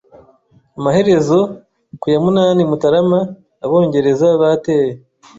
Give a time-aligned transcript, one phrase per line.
[0.77, 1.39] Amaherezo,
[1.99, 3.19] ku ya munani Mutarama,
[3.63, 4.91] Abongereza bateye.